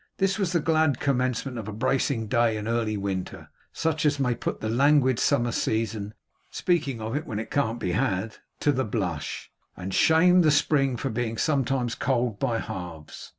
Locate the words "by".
12.39-12.57